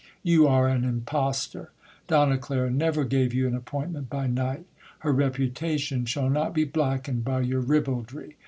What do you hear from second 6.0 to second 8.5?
shall not be blackened by your ribaldry.